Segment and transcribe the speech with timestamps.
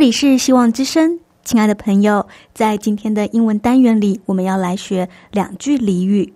[0.00, 6.32] 这里是希望之声，亲爱的朋友，在今天的英文单元里，我们要来学两句俚语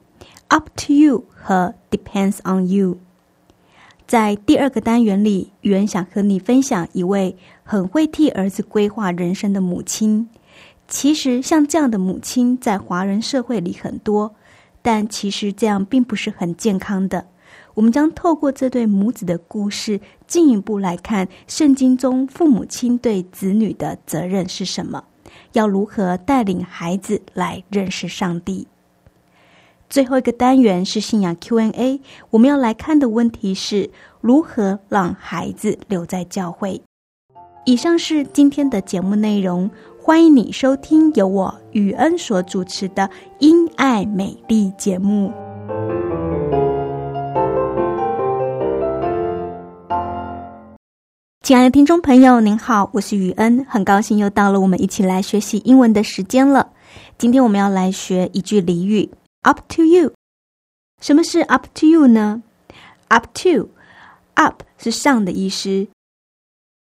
[0.48, 2.98] ：“up to you” 和 “depends on you”。
[4.06, 10.28] 在第二个单元里，语言想和你分享一位很会替儿子规划人生的母亲。
[10.86, 14.34] 其实，像这样的母亲在华人社会里很多，
[14.82, 17.28] 但其实这样并不是很健康的。
[17.74, 25.04] 我们将透过这对母子的故事，进一步来看圣经中父母亲对子女的责任是什么，
[25.52, 28.66] 要如何带领孩子来认识上帝。
[29.90, 36.80] 最后一个单元是信仰 Q&A，我们要来看的问题是如何让孩子留在教会。
[37.64, 43.02] 以上是今天的节目内容，欢迎你收听由我与恩所主持的
[43.38, 45.32] 《因爱美丽》节目。
[51.44, 56.72] 亲爱的听众朋友，您好，我是雨恩，很高兴又到了我们一起来学习英文的时间了。
[57.18, 59.10] 今天我们要来学一句俚语
[59.42, 60.10] ：“up to you”。
[61.02, 62.42] 什么是 “up to you” 呢
[63.08, 65.86] ？“up to”，“up” 是上的意思，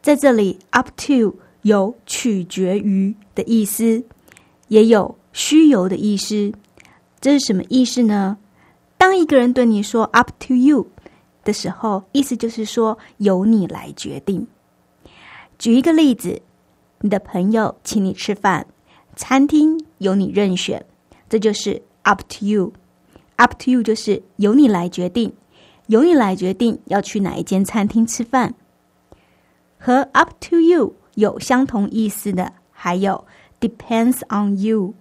[0.03, 4.03] 在这里 “up to” 有取决于的意思，
[4.67, 6.51] 也有虚有的意思。
[7.21, 8.37] 这是什么意思呢？
[8.97, 10.87] 当一个人对你说 “up to you”。
[11.43, 14.47] 的时候，意思就是说由你来决定。
[15.57, 16.41] 举一个例子，
[16.99, 18.65] 你的朋友请你吃饭，
[19.15, 20.85] 餐厅由你任选，
[21.29, 22.73] 这就是 up to you。
[23.35, 25.33] up to you 就是由你来决定，
[25.87, 28.53] 由你来决定要去哪一间餐厅吃饭。
[29.79, 33.25] 和 up to you 有相同意思的，还有
[33.59, 34.93] depends on you。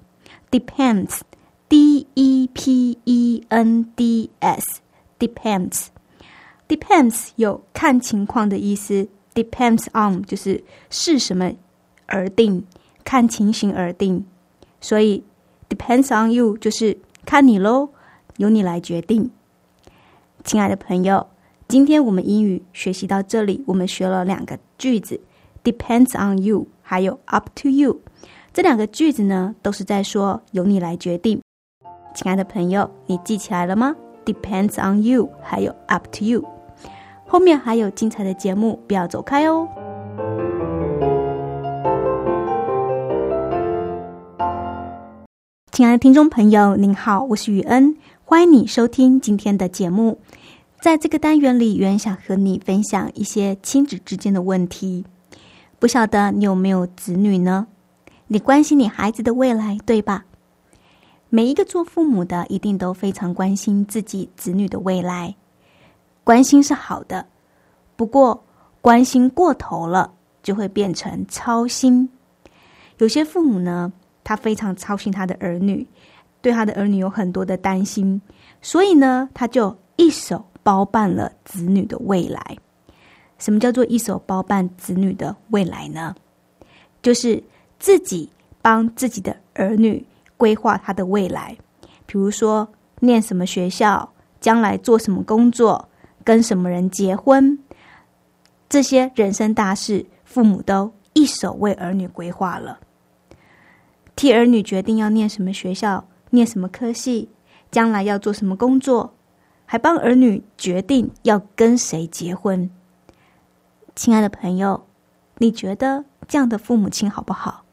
[0.51, 5.89] depends，d e p e n d s，depends。
[6.71, 11.51] Depends 有看情况的意思，Depends on 就是视什么
[12.07, 12.63] 而定，
[13.03, 14.25] 看情形而定。
[14.81, 15.25] 所以
[15.69, 17.89] Depends on you 就是看你喽，
[18.37, 19.33] 由你来决定。
[20.45, 21.27] 亲爱的朋友，
[21.67, 25.21] 今天我们英语学习到这里，我们学了两个句子
[25.65, 28.01] ，Depends on you，还有 Up to you。
[28.53, 31.43] 这两个句子呢，都是在说由你来决定。
[32.15, 36.45] 亲爱的朋友，你记起来了吗？Depends on you，还有 Up to you。
[37.33, 39.69] 后面还有精彩的节目，不要走开哦！
[45.71, 50.19] 亲爱的听众朋友，您好，我是雨恩，欢迎你收听今天的节目。
[50.81, 55.05] 在这个单元里，原想和你分享一些亲子之间的问题。
[55.79, 57.69] 不晓得你有没有子女呢？
[58.27, 60.25] 你关心你孩子的未来，对吧？
[61.29, 65.37] 每一个做父母的，一定都非常关心自己子女的未来。
[66.25, 67.27] 关心是好的，
[67.97, 68.45] 不过
[68.81, 72.09] 关心过头了就会变成操心。
[72.99, 73.93] 有些父母呢，
[74.23, 75.87] 他非常操心他的儿女，
[76.41, 78.21] 对他的儿女有很多的担心，
[78.63, 82.57] 所以呢，他就一手包办了子女的未来。
[83.39, 86.15] 什么叫做一手包办子女的未来呢？
[87.03, 87.43] 就是
[87.79, 88.29] 自己
[88.61, 90.07] 帮自己的儿女
[90.37, 91.57] 规划他的未来，
[92.05, 92.69] 比如说
[93.01, 95.89] 念什么学校，将来做什么工作。
[96.25, 97.59] 跟什么人结婚，
[98.69, 102.81] 这些人生大事，父母都一手为儿女规划了。
[104.15, 107.31] 替儿女决定要念什么学校，念什么科系，
[107.71, 109.15] 将来要做什么工作，
[109.65, 112.71] 还帮儿女决定要跟谁结婚。
[113.97, 114.87] 亲爱的朋友，
[115.39, 117.65] 你觉得这样的父母亲好不好？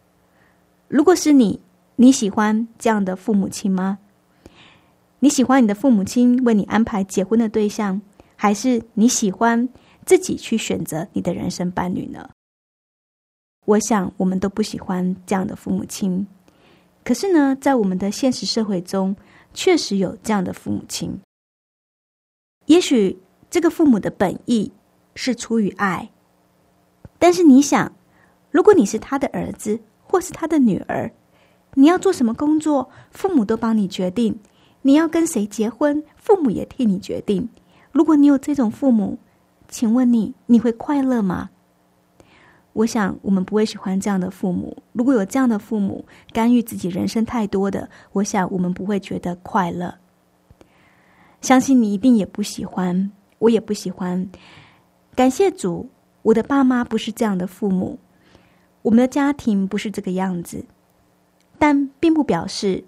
[0.88, 1.62] 如果是你，
[1.98, 4.00] 你喜欢这样的父母亲吗？
[5.20, 8.02] 你喜欢你的父母亲为你安排结婚的对象，
[8.38, 9.68] 还是你喜欢
[10.06, 12.30] 自己去选择你的人生伴侣呢？
[13.66, 16.26] 我想，我们都不喜欢这样的父母亲。
[17.04, 19.16] 可是呢，在我们的现实社会中，
[19.54, 21.20] 确实有这样的父母亲。
[22.68, 23.18] 也许
[23.50, 24.72] 这个父母的本意
[25.16, 26.10] 是出于爱，
[27.18, 27.94] 但是你想，
[28.52, 31.12] 如果你是他的儿子或是他的女儿，
[31.74, 34.36] 你要做什么工作，父母都帮你决定；
[34.84, 37.50] 你要跟谁结婚，父母也替你决定。
[37.98, 39.18] 如果你有这种父母，
[39.68, 41.50] 请问你，你会快乐吗？
[42.74, 44.78] 我想，我们不会喜欢这样的父母。
[44.94, 49.96] 如果有这样的父母干预自己人生太多的，我想我们不会觉得快乐。
[51.42, 54.30] 相信你一定也不喜欢，我也不喜欢。
[55.16, 55.90] 感谢主，
[56.22, 57.98] 我的爸妈不是这样的父母，
[58.84, 60.64] 我们的家庭不是这个样子。
[61.58, 62.86] 但并不表示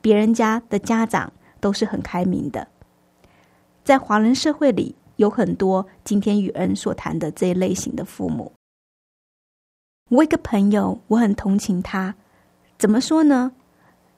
[0.00, 2.68] 别人家的家长都是很开明的。
[3.84, 8.52] 在华人社会里，有很多今天与恩所谈的这一类型的父母。
[10.08, 12.14] 我一个朋友，我很同情他。
[12.78, 13.52] 怎么说呢？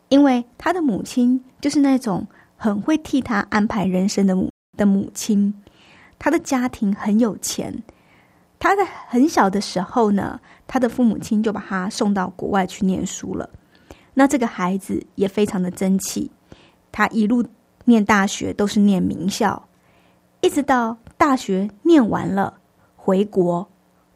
[0.09, 2.27] 因为他的母亲就是那种
[2.57, 5.55] 很会替他安排人生的母的母亲。
[6.19, 7.83] 他的家庭很有钱，
[8.59, 13.49] 他在很小的时候呢，他的父母亲就把他送到国外去念书了。
[14.15, 16.31] 那这个孩子也非常的争气，
[16.93, 17.45] 他一路
[17.85, 19.69] 念大学都是念名校，
[20.41, 22.61] 一直到大学念完了
[22.97, 23.69] 回国。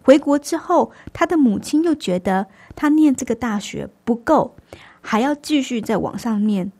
[0.03, 4.56] 回国之后，他的母亲又觉得他念这个大学不够，
[5.03, 6.73] 还要继续在网上念，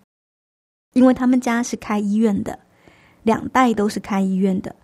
[0.94, 2.58] 因为他们家是开医院的，
[3.23, 4.75] 两代都是开医院的，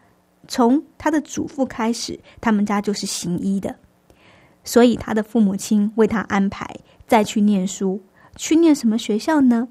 [0.47, 3.77] 从他的祖父开始，他们家就是行医的，
[4.63, 6.69] 所以他的父母亲为他安排
[7.07, 8.03] 再去念书，
[8.37, 9.69] 去念什么学校呢？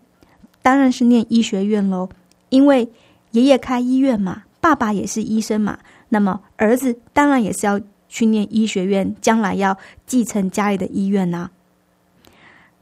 [0.64, 2.10] 当然是念医学院喽，
[2.54, 2.88] 因为
[3.32, 5.80] 爷爷开医院嘛，爸爸也是医生嘛，
[6.10, 7.82] 那么儿子当然也是要。
[8.16, 11.50] 去念医学院，将来要继承家里的医院呐。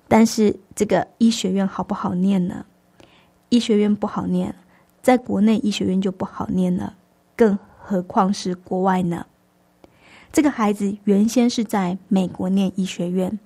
[0.05, 2.65] 但是这个医学院好不好念呢？
[3.47, 4.53] 医学院不好念，
[5.01, 6.97] 在国内医学院就不好念了，
[7.37, 9.25] 更何况是国外呢？
[10.33, 13.39] 这个孩子原先是在美国念医学院，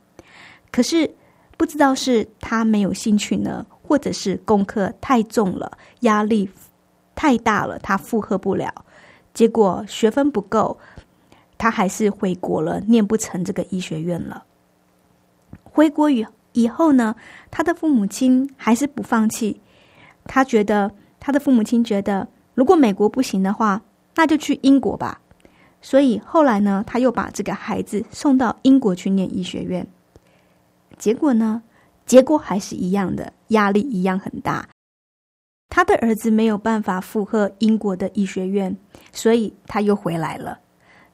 [0.72, 1.14] 可是
[1.56, 6.50] 不知道是他没有兴趣呢，或者是功课太重了，压力
[7.16, 8.74] 太大了，他负荷不了，
[9.34, 10.80] 结果学分不够。
[11.58, 14.44] 他还是回国了，念不成这个医学院了。
[15.64, 17.16] 回国以以后呢，
[17.50, 19.62] 他的父母亲还是不放弃。
[20.26, 23.82] 他觉得他的父母亲觉得，如果美国不行的话，
[24.16, 25.22] 那就去英国吧。
[25.82, 29.88] 所以后来呢，他又把这个孩子送到英国去念医学院。
[30.98, 31.64] 结果呢，
[32.06, 34.68] 结果还是一样的，压力一样很大。
[35.70, 38.76] 他的儿子没有办法负荷英国的医学院，
[39.12, 40.60] 所以他又回来了。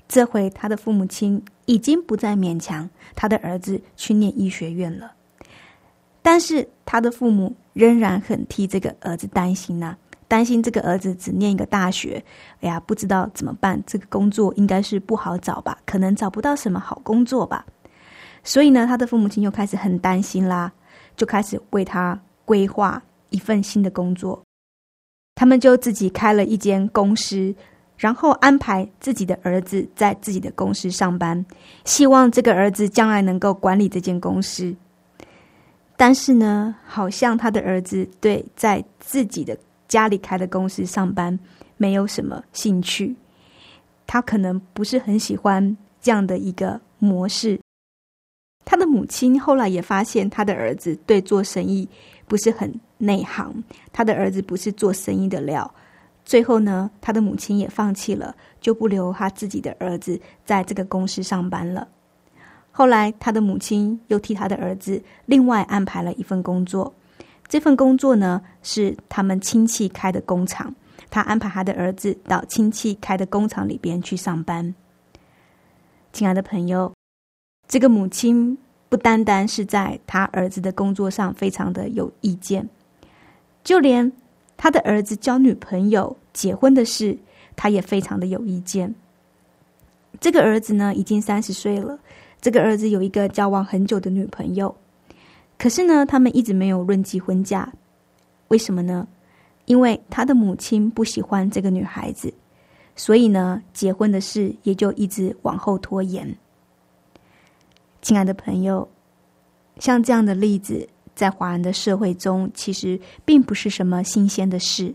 [0.07, 5.13] 这回他的父母亲已经不再勉强他的儿子去念医学院了，
[6.21, 9.95] 但是他的父母仍然很替这个儿子担心呐，
[10.27, 12.21] 担心这个儿子只念一个大学，
[12.59, 17.65] 哎呀，不知道怎么办，这个工作应该是不好找吧，可能找不到什么好工作吧。
[18.43, 20.73] 所以呢，他的父母亲又开始很担心啦，
[21.21, 24.43] 就开始为他规划一份新的工作，
[25.35, 27.53] 他们就自己开了一间公司。
[27.95, 31.45] 然后安排自己的儿子在自己的公司上班，
[31.85, 34.75] 希望这个儿子将来能够管理这间公司。
[35.95, 39.55] 但是呢，好像他的儿子对在自己的
[39.87, 41.37] 家里开的公司上班
[41.77, 43.15] 没有什么兴趣，
[44.07, 47.60] 他可能不是很喜欢这样的一个模式。
[48.71, 51.85] 他的母亲后来也发现他的儿子对做生意
[52.25, 53.61] 不是很内行，
[53.91, 55.69] 他的儿子不是做生意的料。
[56.23, 61.85] 最后呢，他的母亲也放弃了，就不留他自己的儿子在这个公司上班了。
[62.71, 66.93] 后来，他的母亲又替他的儿子另外安排了一份工作，
[67.49, 70.73] 这份工作呢是他们亲戚开的工厂，
[71.09, 74.73] 他安排他的儿子到亲戚开的工厂里边去上班。
[76.13, 76.93] 亲爱的朋友，
[77.71, 78.57] 这个母亲
[78.89, 82.67] 不单单是在他儿子的工作上非常的有意见，
[83.63, 84.11] 就连。
[84.57, 87.17] 他的儿子交女朋友、结婚的事，
[87.55, 88.93] 他也非常的有意见。
[90.19, 91.97] 这个儿子呢，已经三十岁了。
[92.41, 94.75] 这个儿子有一个交往很久的女朋友，
[95.57, 97.71] 可是呢，他们一直没有论及婚嫁。
[98.49, 99.07] 为什么呢？
[99.63, 102.31] 因为他的母亲不喜欢这个女孩子，
[102.97, 106.35] 所以呢，结婚的事也就一直往后拖延。
[108.01, 108.87] 亲爱的朋友，
[109.77, 114.93] 像这样的例子，在华人的社会中，其实并不是什么新鲜的事。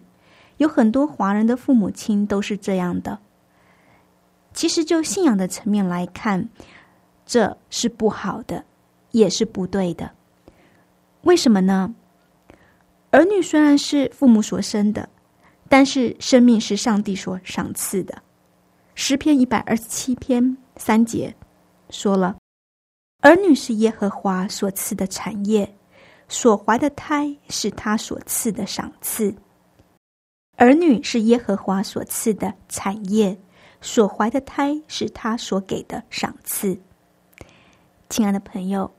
[0.57, 3.19] 有很多华人的父母亲都是这样的。
[4.53, 6.49] 其实，就信仰的层面来看，
[7.27, 8.65] 这是不好的，
[9.11, 10.11] 也是不对的。
[11.23, 11.95] 为什么呢？
[13.11, 15.09] 儿女虽然是父母所生的，
[15.69, 18.23] 但是生命是上帝所赏赐的。
[18.95, 21.35] 诗篇一百二十七篇三节
[21.91, 22.35] 说了
[23.23, 25.75] ：“儿女是耶和华所赐的产业，
[26.29, 29.35] 所怀的胎是他所赐的赏赐。”
[30.57, 33.39] 儿女是耶和华所赐的产业，
[33.81, 36.79] 所怀的胎是他所给的赏赐。
[38.09, 38.91] 亲爱的朋友，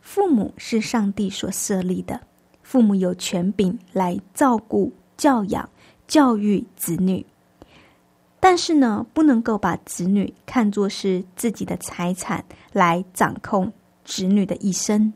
[0.00, 2.20] 父母是上帝所设立的，
[2.62, 5.68] 父母有权柄来照顾、教养、
[6.08, 7.24] 教育子女，
[8.40, 12.44] 但是呢，不能够把子女看作是自己的财产
[12.76, 13.72] 来掌控
[14.04, 15.14] 子女的一生。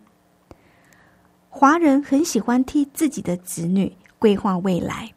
[1.50, 5.12] 华人很喜欢替自己的子女规划未来。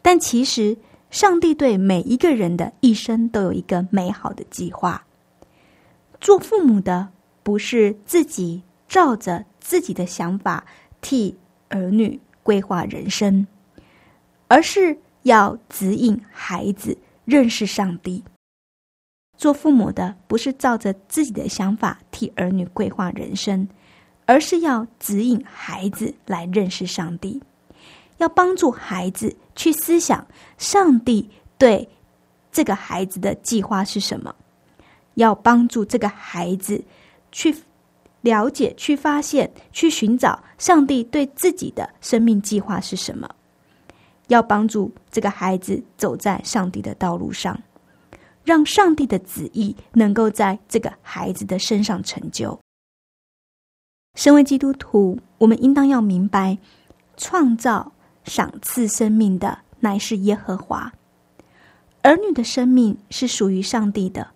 [0.00, 0.74] 但其实，
[1.10, 5.04] 上帝对每一个人的一生都有一个美好的计划。
[6.18, 7.10] 做父母的
[7.42, 10.64] 不是自己照着自己的想法
[11.02, 11.36] 替
[11.68, 13.46] 儿女规划人生，
[14.46, 18.24] 而是要指引孩子认识上帝。
[19.38, 23.66] 做父母的不是照着自己的想法替儿女规划人生，
[24.26, 27.40] 而是要指引孩子来认识上帝。
[28.18, 30.26] 要帮助孩子去思想
[30.58, 31.88] 上帝对
[32.50, 34.34] 这个孩子的计划是什么，
[35.14, 36.82] 要帮助这个孩子
[37.30, 37.54] 去
[38.22, 43.30] 了解、去发现、去寻找上帝对自己的生命计划是什么，
[44.26, 47.56] 要帮助这个孩子走在上帝的道路上，
[48.48, 52.58] 让上帝的旨意能够在这个孩子的身上成就。
[54.14, 56.56] 身为基督徒，我们应当要明白
[57.16, 57.92] 创造。
[58.24, 60.92] 赏赐生命的乃是耶和华，
[62.02, 64.28] 儿女的生命是属于上帝的，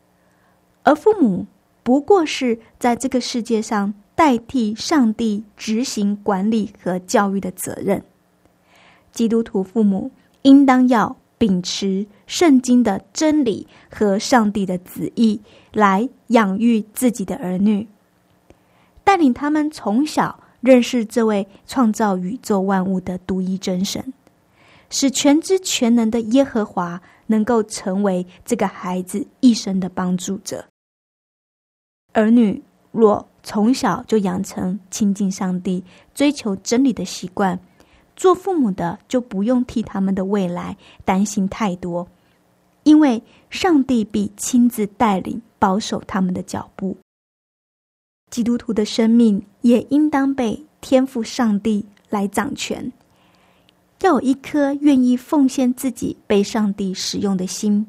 [0.83, 1.47] 而父母
[1.83, 8.03] 不过是在这个世界上代替上帝执行管理和教育的责任。
[9.13, 15.41] 基督徒父母应当要秉持圣经的真理和上帝的旨意
[15.73, 17.89] 来养育自己的儿女，
[19.03, 20.39] 带领他们从小。
[20.61, 24.13] 认识这位创造宇宙万物的独一真神，
[24.89, 30.65] 使全知全能的耶和华能够成为这个孩子一生的帮助者。
[32.13, 35.83] 儿女若从小就养成亲近上帝、
[36.15, 37.59] 追求真理的习惯，
[38.17, 42.07] 做父母的就不用替他们的未来担心太多，
[42.83, 46.97] 因为上帝必亲自带领、保守他们的脚步。
[48.31, 52.93] 基督徒的生命也应当被天赋上帝来掌权，
[54.01, 57.87] 要有一颗愿意奉献自己、被上帝使用的心。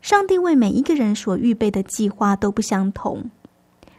[0.00, 3.30] 上帝为每一个人所预备的计划都不相同，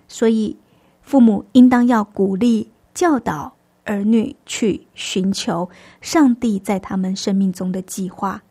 [0.08, 0.56] 所以
[1.02, 3.53] 父母应当要鼓励、教导
[3.86, 5.70] 儿女去寻求
[6.02, 8.44] 上帝在他们生命中的计划，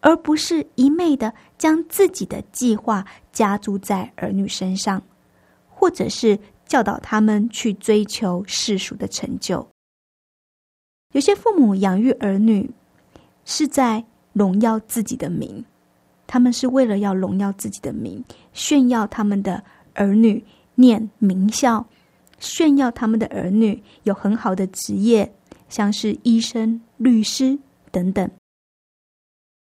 [0.00, 5.02] 而不是一昧的将自己的计划加诸在儿女身上。
[5.78, 9.68] 或者是教导他们去追求世俗的成就。
[11.12, 12.70] 有些父母养育儿女
[13.44, 15.62] 是在荣耀自己的名，
[16.26, 20.42] 他们是为了要荣耀自己的名，炫耀他们的儿女
[20.76, 21.86] 念名校，
[22.38, 25.32] 炫耀他们的儿女有很好的职业，
[25.68, 27.58] 像是医生、律师
[27.90, 28.30] 等等。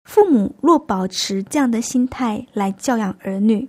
[0.04, 3.68] 父母若保持这样的心态来教养儿女。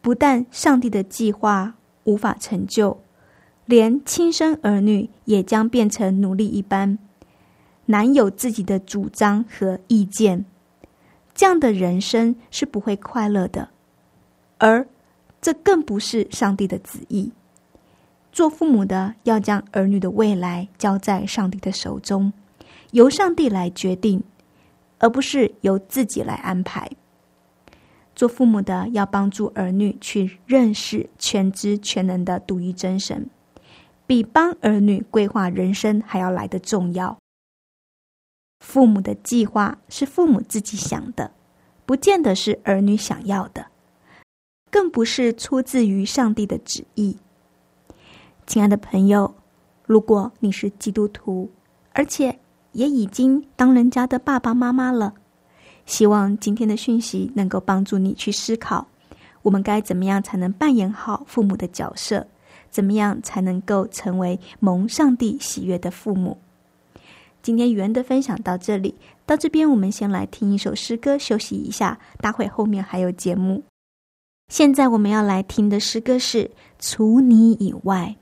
[0.00, 1.74] 不但上帝的计划
[2.04, 3.00] 无法成就，
[3.66, 6.98] 连亲生儿女也将变成奴隶一般，
[7.86, 10.44] 难有自己的主张和意见。
[11.34, 13.68] 这样的人生是不会快乐的，
[14.58, 14.86] 而
[15.40, 17.30] 这更不是上帝的旨意。
[18.38, 22.32] 做父母的要将儿女的未来交在上帝的手中，
[22.92, 24.22] 由上帝来决定，
[24.98, 26.88] 而不是由自己来安排。
[28.14, 33.28] 做父母的要帮助儿女去认识全知全能的独一真神，
[34.06, 37.18] 比帮儿女规划人生还要来的重要。
[38.64, 41.32] 父母的计划是父母自己想的，
[41.84, 43.66] 不见得是儿女想要的，
[44.70, 47.18] 更不是出自于上帝的旨意。
[48.48, 49.34] 亲爱的朋友，
[49.84, 51.50] 如果你是基督徒，
[51.92, 52.38] 而且
[52.72, 55.12] 也已经当人家的爸爸妈妈了。
[55.84, 58.86] 希望今天的讯息能够帮助你去思考，
[59.42, 62.26] 我们该怎么样才能扮演好父母的角色，
[62.70, 66.38] 怎么样才能够成为蒙上帝喜悦的父母？
[67.42, 68.94] 今天语言的分享到这里，
[69.26, 73.62] 到这边我们先来听一首诗歌休息一下，待会后面还有节目。
[74.50, 76.44] 现在我们要来听的诗歌是
[76.78, 78.16] 《除你以外》。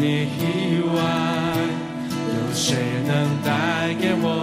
[0.00, 0.96] 你以外，
[2.32, 3.10] 有谁能
[3.42, 4.37] 带给我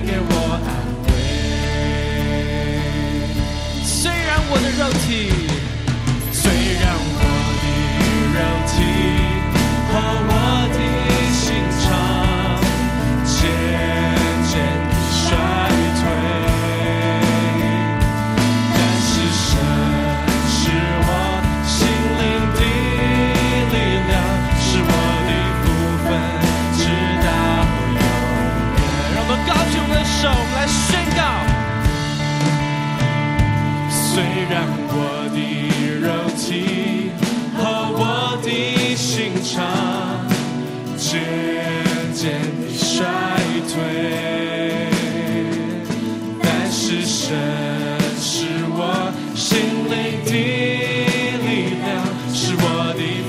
[0.00, 0.68] 给我安
[1.06, 1.10] 慰。
[3.84, 5.45] 虽然我的肉体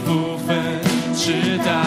[0.06, 0.56] 部分，
[1.16, 1.87] 直到。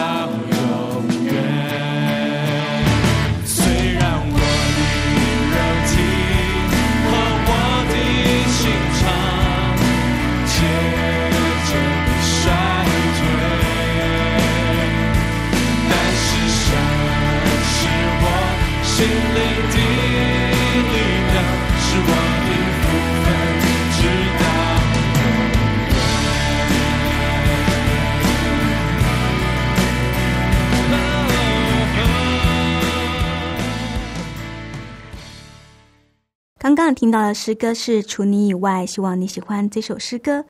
[36.71, 40.45] 刚刚听到的诗歌是《除你以外》，希望你喜欢这首诗歌。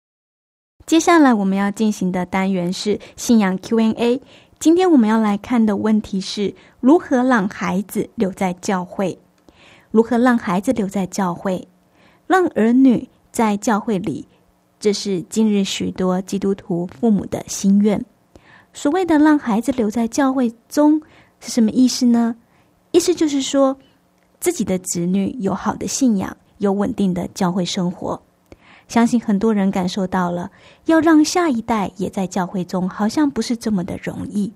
[0.86, 4.22] 接下来我们要进行的单元是信仰 Q&A。
[4.60, 9.18] 今天我们要来看的问题是如何让孩子留在教会？
[9.90, 11.68] 如何让孩子留在教会？
[12.28, 14.28] 让儿女在教会里，
[14.80, 18.06] 这是今日许多基督徒父母的心愿。
[18.74, 21.02] 所谓的让孩子留在教会中
[21.40, 22.36] 是什么意思呢？
[22.92, 23.76] 意思就是说。
[24.42, 28.20] 自己的子女有好的信仰，有稳定的教会生活，
[28.88, 30.50] 相信很多人感受到了。
[30.86, 34.52] 要让下一代也在教会中，好像不是这么的容易。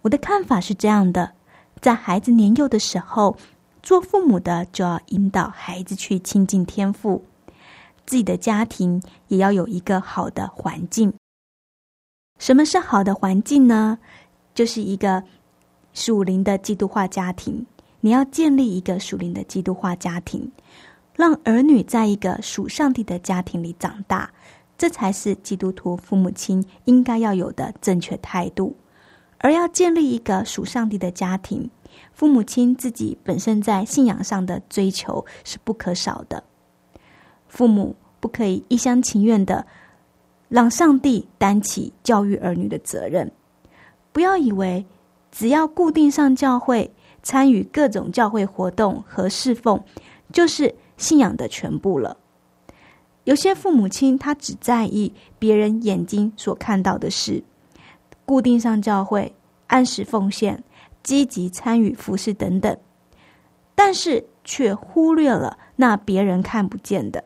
[0.00, 1.32] 我的看法是这样的：
[1.82, 3.36] 在孩子年幼的时候，
[3.82, 7.22] 做父母的就要引导孩子去亲近天父，
[8.06, 11.12] 自己的家庭也要有一个好的环境。
[12.38, 13.98] 什么是好的环境呢？
[14.54, 15.22] 就是一个
[15.92, 17.66] 属灵的基督化家庭。
[18.08, 20.50] 你要建立一个属灵的基督化家庭，
[21.14, 24.30] 让儿女在一个属上帝的家庭里长大，
[24.78, 28.74] 这才是基督徒父母亲应该要有的正确态度，
[29.36, 31.68] 而要建立一个属上帝的家庭，
[32.14, 36.42] 父母亲自己本身在信仰上的追求是不可少的。
[37.46, 39.66] 父母不可以一厢情愿的
[40.48, 43.30] 让上帝担起教育儿女的责任。
[44.12, 44.86] 不要以为
[45.30, 46.90] 只要固定上教会，
[47.22, 49.82] 参与各种教会活动和侍奉，
[50.32, 52.16] 就是信仰的全部了。
[53.24, 57.42] 有些父母亲他只在意别人眼睛所看到的事，
[58.24, 59.34] 固定上教会、
[59.66, 60.64] 按时奉献、
[61.02, 62.74] 积极参与服饰等等，
[63.74, 67.22] 但是却忽略了那别人看不见的，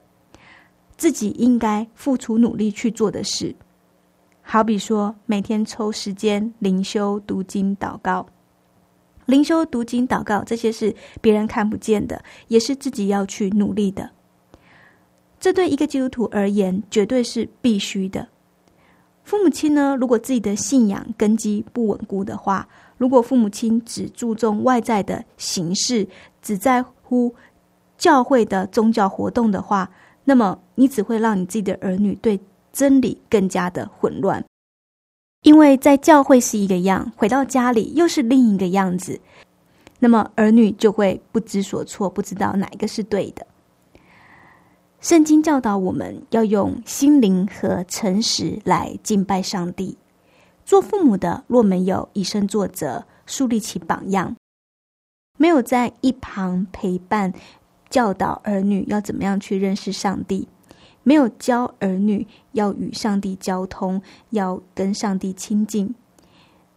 [0.97, 3.55] 自己应该付出努力去做的事。
[4.43, 8.27] 好比说，每天抽时间灵修、读经、祷告。
[9.27, 14.11] 灵修、读经、祷告，这些是别人看不见的，也是自己要去努力的。
[15.39, 18.29] 这对一个基督徒而言，绝对是必须的。
[19.25, 26.07] 父母亲呢，如果自己的信仰根基不稳固的话，如果父母亲只注重外在的形式，
[26.41, 27.35] 只在乎
[27.97, 29.89] 教会的宗教活动的话，
[30.25, 32.39] 那么你只会让你自己的儿女对
[32.73, 34.45] 真理更加的混乱。
[35.43, 39.21] 因为在教会是一个样，回到家里又是另一个样子，
[39.99, 43.47] 那么儿女就会不知所措，不知道哪一个是对的。
[45.01, 49.99] 圣经教导我们要用心灵和诚实来敬拜上帝。
[50.65, 54.37] 做父母的若没有以身作则，树立起榜样，
[55.37, 57.33] 没有在一旁陪伴
[57.91, 60.47] 教导儿女要怎么样去认识上帝，
[61.03, 65.95] 没有教儿女要与上帝交通，要跟上帝亲近，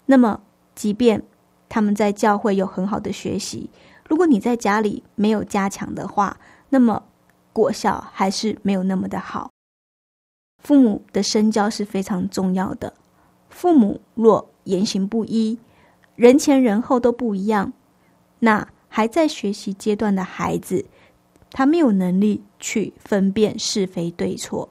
[0.05, 0.41] 那么
[0.73, 1.23] 即便
[1.67, 3.69] 他们在教会有很好的学习，
[4.07, 6.38] 如果你在家里没有加强的话，
[6.69, 7.03] 那么。
[7.55, 9.49] 果效还是没有那么的好。
[10.61, 12.93] 父母的身教是非常重要的。
[13.49, 15.57] 父母若言行不一，
[16.17, 17.71] 人前人后都不一样，
[18.39, 20.83] 那还在学习阶段的孩子，
[21.55, 24.67] 他没有能力去分辨是非对错。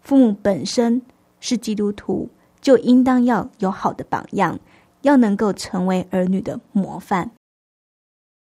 [0.00, 1.00] 父母本身
[1.38, 2.28] 是基督徒，
[2.60, 4.58] 就应当要有好的榜样，
[5.02, 7.30] 要能够成为儿女的模范。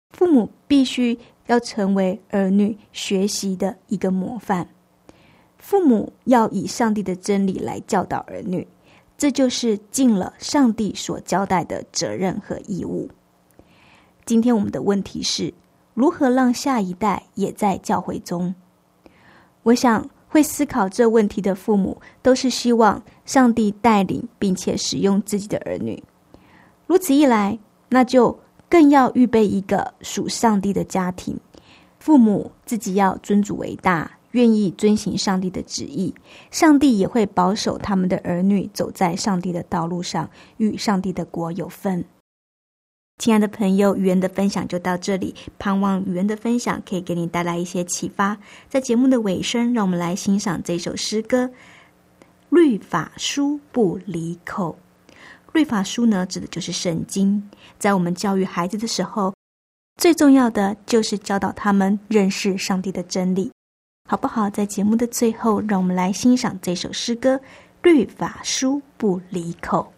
[0.10, 1.17] 父母必须。
[1.47, 4.67] 要成为儿女学习的一个模范，
[5.60, 8.67] 父母要以上帝的真理来教导儿女，
[9.15, 13.12] 这就是尽了上帝所交代的责任和义务。
[14.25, 15.54] 今天我们的问题是
[15.95, 18.53] 如何让下一代也在教会中？
[19.63, 26.03] 我想会思考这问题的父母，都是希望上帝带领并且使用自己的儿女。
[26.86, 27.58] 如此一来，
[27.89, 28.39] 那就。
[28.67, 31.39] 更要预备一个属上帝的家庭，
[31.99, 36.13] 父母自己要尊主为大，愿意遵行上帝的旨意，
[36.49, 42.03] 上帝也会保守他们的儿女走在上帝的道路上，与上帝的国有份。
[43.17, 48.38] 亲爱的朋友，语言的分享就到这里，盼望语言的分享可以给你带来一些启发。
[48.69, 51.45] 在节目的尾声，让我们来欣赏这首诗歌
[52.49, 54.78] 《律法书不离口》。
[55.54, 57.49] 律法书呢，指的就是圣经。
[57.80, 59.34] 在我们教育孩子的时候，
[59.95, 63.49] 最重要的就是教导他们认识上帝的真理，
[64.10, 64.49] 好不好？
[64.49, 67.38] 在节目的最后，让我们来欣赏这首诗歌
[67.82, 69.89] 《律法书不离口》。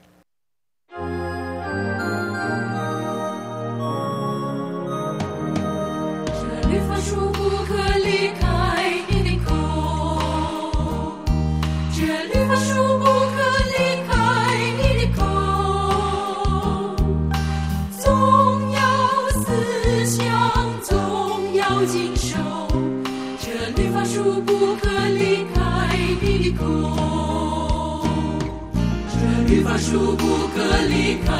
[29.97, 31.31] 书不可离开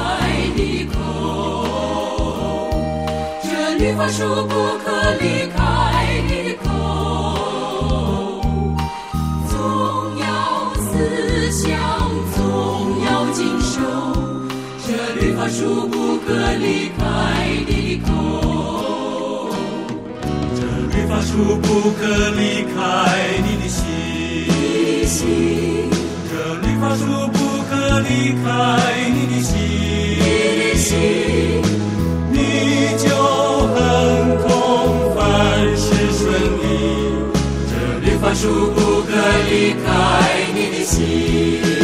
[0.56, 0.96] 你口，
[3.44, 4.86] 这律法书不可
[5.22, 5.60] 离开
[6.28, 6.32] 你
[6.64, 6.66] 口，
[9.48, 9.54] 总
[10.18, 10.26] 要
[10.76, 11.70] 思想，
[12.36, 12.40] 总
[13.06, 13.76] 要谨守，
[14.88, 14.88] 这
[15.22, 17.00] 律法书不可离开
[17.68, 18.10] 你口，
[20.56, 20.62] 这
[20.98, 22.42] 律法书不可离
[22.74, 22.76] 开
[23.46, 23.86] 你的心，
[26.28, 26.32] 这
[26.68, 27.06] 律法书。
[28.00, 28.46] 离开
[29.10, 30.98] 你的心，
[32.32, 32.38] 你
[32.98, 33.08] 就
[33.74, 33.78] 很
[34.44, 35.20] 空，凡
[35.76, 35.86] 事
[36.18, 36.26] 顺
[36.62, 36.66] 利。
[37.70, 39.10] 这律法书不可
[39.50, 39.52] 离
[39.84, 39.86] 开
[40.54, 41.77] 你的心。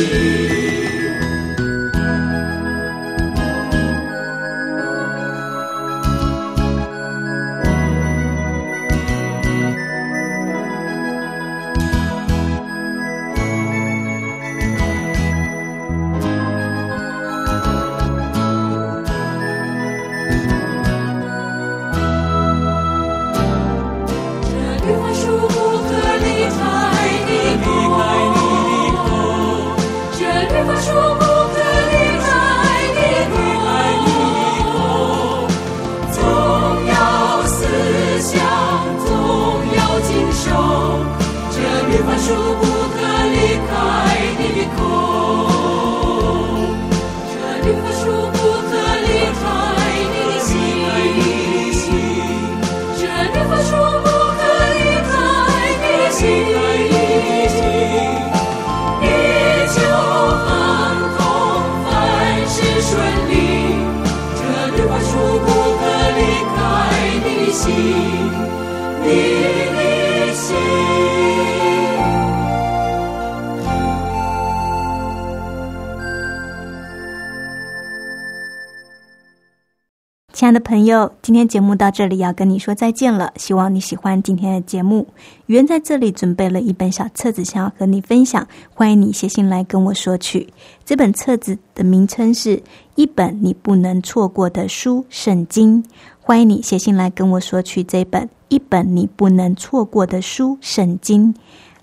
[80.43, 83.31] 亲爱的朋友，今天节目到这里要跟你说再见了。
[83.37, 85.07] 希望你喜欢今天的节目。
[85.45, 90.45] 圆在这里准备了一本小册子，想要和你分享，欢迎你写信来跟我索取。
[90.83, 92.61] 这本册子的名称是
[92.95, 95.81] 一本你不能错过的书《圣经》，
[96.19, 101.33] 欢迎你写信来跟我索取这本一本你不能错过的书《圣经》。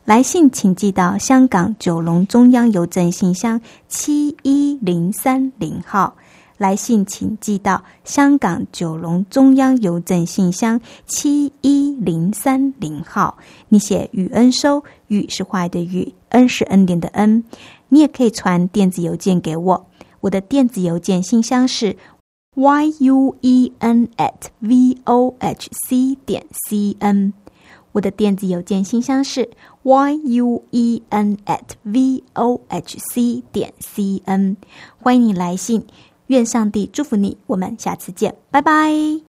[0.05, 6.15] 来信请寄到香港九龙中央邮政信箱七一零三零号。
[6.61, 13.39] 来信请寄到香港九龙中央邮政信箱七一零三零号。
[13.71, 17.43] 你写“雨恩收”，“雨”是坏的“雨”，“恩”是恩典的“恩”。
[17.89, 19.87] 你也可以传电子邮件给我，
[20.21, 21.97] 我的电子邮件信箱是
[22.55, 27.33] y u e n at v o h c 点 c n。
[27.93, 29.49] 我的电子邮件信箱是
[29.83, 34.59] y u e n at v o h c 点 c n。
[34.99, 35.87] 欢迎你来信。
[36.31, 39.30] 愿上帝祝福你，我们下次见，拜拜。